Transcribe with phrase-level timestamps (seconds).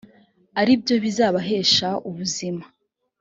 [0.61, 2.63] ari byo bizabahesha ubuzima